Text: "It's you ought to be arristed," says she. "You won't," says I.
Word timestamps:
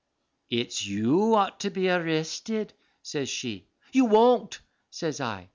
"It's 0.49 0.83
you 0.87 1.35
ought 1.35 1.59
to 1.59 1.69
be 1.69 1.83
arristed," 1.83 2.71
says 3.03 3.29
she. 3.29 3.69
"You 3.93 4.05
won't," 4.05 4.59
says 4.89 5.19
I. 5.21 5.49